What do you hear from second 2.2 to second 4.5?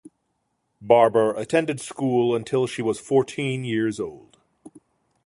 until she was fourteen years old.